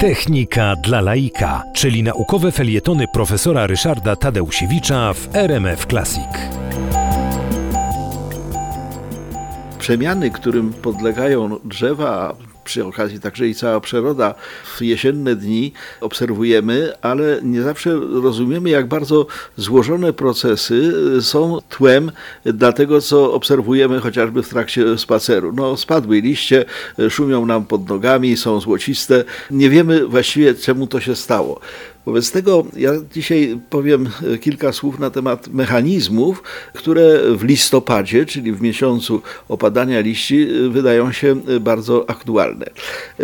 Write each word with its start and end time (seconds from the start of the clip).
Technika 0.00 0.76
dla 0.76 1.00
laika, 1.00 1.62
czyli 1.74 2.02
naukowe 2.02 2.52
felietony 2.52 3.04
profesora 3.12 3.66
Ryszarda 3.66 4.16
Tadeusiewicza 4.16 5.12
w 5.12 5.36
RMF 5.36 5.86
Classic. 5.86 6.28
Przemiany, 9.78 10.30
którym 10.30 10.72
podlegają 10.72 11.58
drzewa, 11.64 12.34
przy 12.64 12.84
okazji 12.84 13.20
także 13.20 13.48
i 13.48 13.54
cała 13.54 13.80
przyroda 13.80 14.34
w 14.76 14.82
jesienne 14.82 15.36
dni 15.36 15.72
obserwujemy, 16.00 16.92
ale 17.02 17.40
nie 17.42 17.62
zawsze 17.62 18.00
rozumiemy, 18.22 18.70
jak 18.70 18.86
bardzo 18.86 19.26
złożone 19.56 20.12
procesy 20.12 20.92
są 21.22 21.58
tłem 21.68 22.12
dla 22.44 22.72
tego, 22.72 23.00
co 23.00 23.32
obserwujemy 23.32 24.00
chociażby 24.00 24.42
w 24.42 24.48
trakcie 24.48 24.98
spaceru. 24.98 25.52
No, 25.52 25.76
spadły 25.76 26.20
liście, 26.20 26.64
szumią 27.10 27.46
nam 27.46 27.64
pod 27.64 27.88
nogami, 27.88 28.36
są 28.36 28.60
złociste. 28.60 29.24
Nie 29.50 29.70
wiemy 29.70 30.06
właściwie, 30.06 30.54
czemu 30.54 30.86
to 30.86 31.00
się 31.00 31.16
stało. 31.16 31.60
Wobec 32.06 32.30
tego 32.30 32.66
ja 32.76 32.92
dzisiaj 33.14 33.58
powiem 33.70 34.08
kilka 34.40 34.72
słów 34.72 34.98
na 34.98 35.10
temat 35.10 35.48
mechanizmów, 35.48 36.42
które 36.74 37.20
w 37.36 37.44
listopadzie, 37.44 38.26
czyli 38.26 38.52
w 38.52 38.62
miesiącu 38.62 39.22
opadania 39.48 40.00
liści, 40.00 40.48
wydają 40.70 41.12
się 41.12 41.36
bardzo 41.60 42.10
aktualne. 42.10 42.66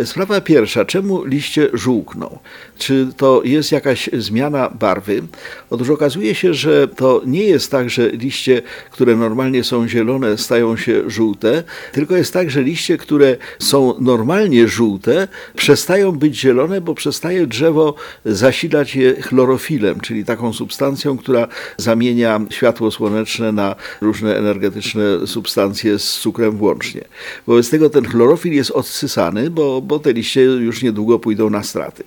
Sprawa 0.05 0.41
pierwsza, 0.41 0.85
czemu 0.85 1.25
liście 1.25 1.69
żółkną? 1.73 2.39
Czy 2.77 3.07
to 3.17 3.41
jest 3.45 3.71
jakaś 3.71 4.09
zmiana 4.13 4.69
barwy? 4.69 5.23
Otóż 5.69 5.89
okazuje 5.89 6.35
się, 6.35 6.53
że 6.53 6.87
to 6.87 7.21
nie 7.25 7.43
jest 7.43 7.71
tak, 7.71 7.89
że 7.89 8.09
liście, 8.09 8.61
które 8.91 9.15
normalnie 9.15 9.63
są 9.63 9.87
zielone, 9.87 10.37
stają 10.37 10.77
się 10.77 11.09
żółte, 11.09 11.63
tylko 11.91 12.15
jest 12.15 12.33
tak, 12.33 12.51
że 12.51 12.63
liście, 12.63 12.97
które 12.97 13.37
są 13.59 13.93
normalnie 13.99 14.67
żółte, 14.67 15.27
przestają 15.55 16.11
być 16.11 16.39
zielone, 16.39 16.81
bo 16.81 16.95
przestaje 16.95 17.47
drzewo 17.47 17.95
zasilać 18.25 18.68
zasilać 18.69 18.95
je 18.95 19.21
chlorofilem, 19.21 19.99
czyli 19.99 20.25
taką 20.25 20.53
substancją, 20.53 21.17
która 21.17 21.47
zamienia 21.77 22.41
światło 22.49 22.91
słoneczne 22.91 23.51
na 23.51 23.75
różne 24.01 24.37
energetyczne 24.37 25.27
substancje 25.27 25.99
z 25.99 26.19
cukrem 26.19 26.57
włącznie. 26.57 27.01
Wobec 27.47 27.69
tego 27.69 27.89
ten 27.89 28.05
chlorofil 28.05 28.53
jest 28.53 28.71
odsysany, 28.71 29.49
bo, 29.49 29.81
bo 29.81 29.99
te 29.99 30.13
liście 30.13 30.41
już 30.41 30.83
niedługo 30.83 31.19
pójdą 31.19 31.49
na 31.49 31.63
straty. 31.63 32.03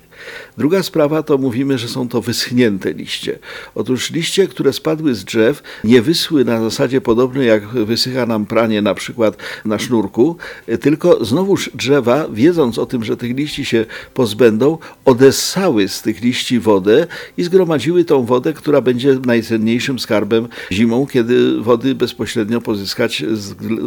Druga 0.57 0.83
sprawa 0.83 1.23
to 1.23 1.37
mówimy, 1.37 1.77
że 1.77 1.87
są 1.87 2.09
to 2.09 2.21
wyschnięte 2.21 2.93
liście. 2.93 3.39
Otóż 3.75 4.11
liście, 4.11 4.47
które 4.47 4.73
spadły 4.73 5.15
z 5.15 5.23
drzew, 5.23 5.63
nie 5.83 6.01
wyschły 6.01 6.45
na 6.45 6.61
zasadzie 6.61 7.01
podobnej 7.01 7.47
jak 7.47 7.67
wysycha 7.67 8.25
nam 8.25 8.45
pranie 8.45 8.81
na 8.81 8.93
przykład 8.93 9.37
na 9.65 9.79
sznurku, 9.79 10.37
tylko 10.81 11.25
znowuż 11.25 11.69
drzewa, 11.73 12.27
wiedząc 12.31 12.77
o 12.77 12.85
tym, 12.85 13.03
że 13.03 13.17
tych 13.17 13.37
liści 13.37 13.65
się 13.65 13.85
pozbędą, 14.13 14.77
odessały 15.05 15.87
z 15.87 16.01
tych 16.01 16.21
liści 16.21 16.52
wodę 16.59 17.07
i 17.37 17.43
zgromadziły 17.43 18.05
tą 18.05 18.25
wodę, 18.25 18.53
która 18.53 18.81
będzie 18.81 19.17
najcenniejszym 19.25 19.99
skarbem 19.99 20.47
zimą, 20.71 21.07
kiedy 21.07 21.61
wody 21.61 21.95
bezpośrednio 21.95 22.61
pozyskać 22.61 23.23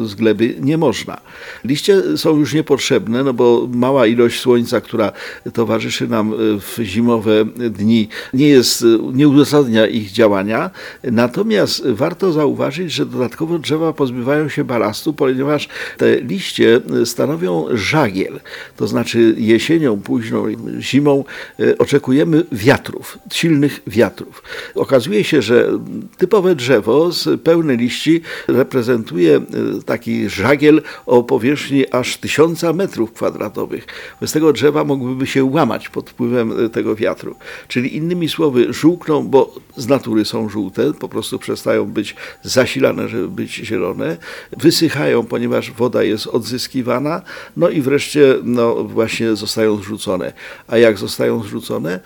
z 0.05 0.15
gleby 0.15 0.55
nie 0.61 0.79
można. 0.79 1.21
Liście 1.65 2.17
są 2.17 2.39
już 2.39 2.55
niepotrzebne, 2.55 3.25
no 3.25 3.33
bo 3.33 3.69
mała 3.73 4.07
ilość 4.07 4.41
słońca, 4.41 4.81
która 4.81 5.13
towarzyszy 5.53 6.09
nam 6.09 6.35
w 6.61 6.79
zimowe 6.83 7.45
dni, 7.71 8.09
nie 8.35 8.49
jest, 8.49 8.85
nie 9.13 9.29
uzasadnia 9.29 9.87
ich 9.87 10.11
działania. 10.11 10.71
Natomiast 11.05 11.89
warto 11.89 12.33
zauważyć, 12.33 12.93
że 12.93 13.07
dodatkowo 13.07 13.59
drzewa 13.59 13.93
pozbywają 13.93 14.49
się 14.49 14.65
balastu, 14.65 15.13
ponieważ 15.13 15.69
te 15.97 16.21
liście 16.21 16.81
stanowią 17.05 17.67
żagiel. 17.71 18.41
To 18.77 18.87
znaczy 18.87 19.35
jesienią, 19.39 20.01
późną 20.01 20.45
zimą 20.81 21.25
e, 21.61 21.79
oczekujemy 21.79 22.45
wiatrów, 22.57 23.19
silnych 23.33 23.81
wiatrów. 23.87 24.43
Okazuje 24.75 25.25
się, 25.25 25.43
że 25.43 25.79
typowe 26.17 26.55
drzewo 26.55 27.13
z 27.13 27.41
pełne 27.41 27.77
liści 27.77 28.21
reprezentuje 28.49 29.37
e, 29.37 29.43
taki 29.85 30.29
żagiel 30.29 30.83
o 31.07 31.23
powierzchni 31.23 31.93
aż 31.93 32.17
tysiąca 32.17 32.73
metrów 32.73 33.13
kwadratowych. 33.13 33.87
Bez 34.21 34.33
tego 34.33 34.53
drzewa 34.53 34.85
mogłyby 34.85 35.27
się 35.27 35.45
łamać 35.45 35.89
pod 35.89 36.11
wpływem 36.11 36.67
e, 36.67 36.69
tego 36.69 36.97
wiatru. 36.97 37.35
Czyli 37.69 37.97
innymi 37.97 38.29
słowy 38.29 38.73
żółkną, 38.73 39.29
bo 39.29 39.55
z 39.77 39.87
natury 39.87 40.25
są 40.25 40.49
żółte, 40.49 40.93
po 40.95 41.09
prostu 41.09 41.39
przestają 41.39 41.85
być 41.85 42.17
zasilane, 42.43 43.09
żeby 43.09 43.29
być 43.29 43.55
zielone, 43.55 44.17
wysychają, 44.57 45.25
ponieważ 45.25 45.73
woda 45.73 46.03
jest 46.03 46.27
odzyskiwana, 46.27 47.23
no 47.57 47.69
i 47.69 47.81
wreszcie 47.81 48.35
no, 48.43 48.85
właśnie 48.85 49.37
zostają 49.37 49.77
zrzucone. 49.77 50.33
A 50.69 50.79
jak 50.79 50.99
zostają 50.99 51.43
zrzucone? 51.43 52.01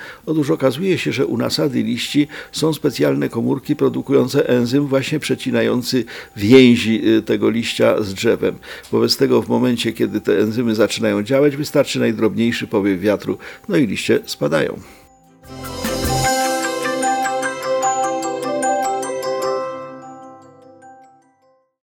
Okazuje 0.49 0.99
się, 0.99 1.13
że 1.13 1.27
u 1.27 1.37
nasady 1.37 1.83
liści 1.83 2.29
są 2.53 2.73
specjalne 2.73 3.29
komórki 3.29 3.77
produkujące 3.77 4.49
enzym 4.49 4.87
właśnie 4.87 5.19
przecinający 5.19 6.05
więzi 6.37 7.09
y, 7.09 7.23
tego 7.23 7.51
liścia 7.51 8.03
z 8.03 8.15
drzewem. 8.15 8.55
Wobec 8.93 9.17
tego 9.17 9.43
w 9.43 9.49
momencie, 9.49 9.93
kiedy 9.93 10.21
te 10.21 10.39
enzymy 10.39 10.75
zaczynają 10.75 11.23
działać, 11.23 11.57
wystarczy 11.57 12.01
najdrobniejszy 12.01 12.67
powiew 12.67 13.01
wiatru, 13.01 13.39
no 13.69 13.77
i 13.77 13.87
liście 13.87 14.21
spadają. 14.27 15.00